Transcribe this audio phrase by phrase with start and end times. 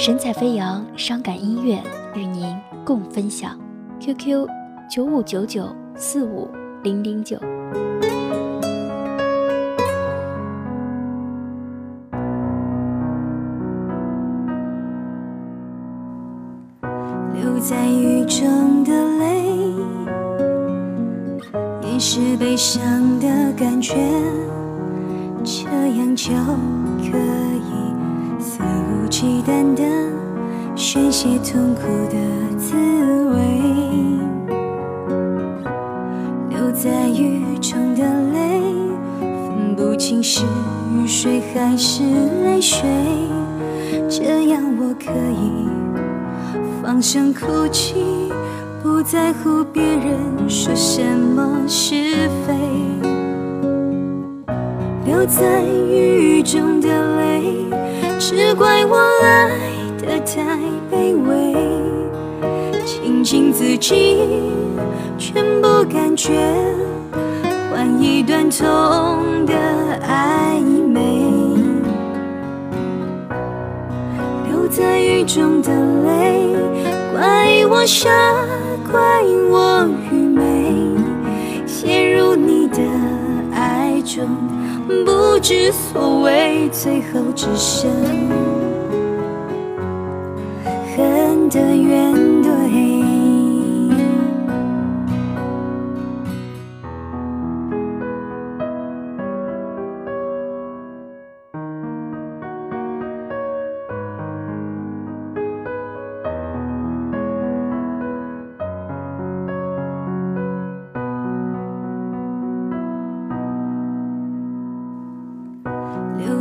[0.00, 1.76] 神采飞扬，伤感音乐
[2.14, 3.58] 与您共分享。
[3.98, 4.46] QQ
[4.88, 6.48] 九五九九四五
[6.84, 7.36] 零零九。
[17.34, 19.52] 留在雨中的泪，
[21.82, 23.26] 掩饰悲伤的
[23.56, 23.96] 感觉，
[25.42, 25.64] 这
[25.98, 26.32] 样就
[27.02, 27.37] 可以
[28.40, 29.82] 肆无忌惮的
[30.76, 32.16] 宣泄痛苦的
[32.56, 32.76] 滋
[33.30, 33.38] 味。
[36.48, 38.60] 留在雨中的泪，
[39.20, 40.44] 分不清是
[40.94, 42.02] 雨水还是
[42.44, 42.88] 泪水，
[44.08, 45.68] 这样我可以。
[46.80, 48.32] 放声哭泣，
[48.82, 51.94] 不在乎别人说什么是
[52.46, 52.54] 非。
[55.04, 57.42] 留在雨中的泪，
[58.18, 59.50] 只怪我爱
[59.96, 60.42] 得太
[60.90, 61.54] 卑微。
[62.84, 64.26] 庆幸自己
[65.16, 66.32] 全部感觉，
[67.70, 68.66] 换一段痛
[69.46, 69.54] 的
[70.02, 71.00] 暧昧。
[74.50, 75.70] 留在雨中的
[76.04, 76.56] 泪。
[77.12, 78.10] 怪我傻，
[78.90, 80.17] 怪我愚
[85.04, 87.90] 不知所谓，最后只剩
[90.96, 92.14] 恨的怨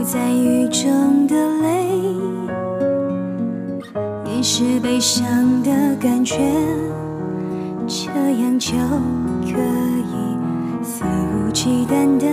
[0.09, 2.15] 在雨中的泪，
[4.31, 6.37] 掩饰悲伤的感觉，
[7.85, 8.09] 这
[8.41, 8.71] 样就
[9.43, 12.25] 可以肆无忌惮的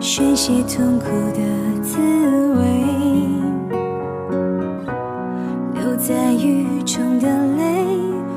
[0.00, 1.04] 宣泄痛苦
[1.34, 1.98] 的滋
[2.56, 2.64] 味。
[5.74, 7.84] 留在雨中的泪，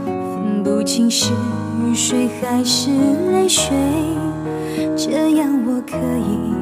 [0.05, 1.31] 分不清是
[1.85, 2.89] 雨水还是
[3.31, 3.73] 泪水，
[4.97, 6.60] 这样我可以。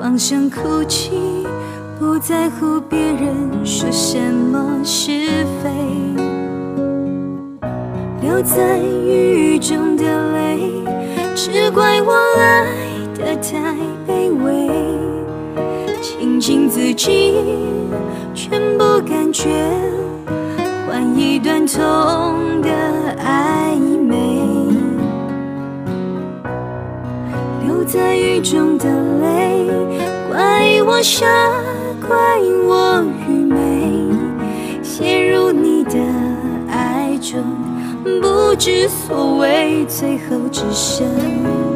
[0.00, 1.10] 放声哭泣，
[1.98, 5.10] 不在乎别人说什么是
[5.62, 5.70] 非。
[8.22, 10.72] 留在雨中的泪，
[11.34, 12.64] 只怪我爱
[13.14, 13.74] 得太
[14.08, 14.70] 卑微。
[16.00, 17.34] 庆幸自己
[18.32, 19.50] 全部感觉，
[20.88, 22.70] 换一段痛的
[23.22, 24.40] 暧昧。
[27.66, 29.09] 留在雨中的泪，
[31.02, 31.26] 傻，
[32.06, 32.16] 怪
[32.66, 34.12] 我愚昧，
[34.82, 35.98] 陷入你的
[36.68, 37.42] 爱中
[38.20, 41.69] 不知所谓，最后只剩。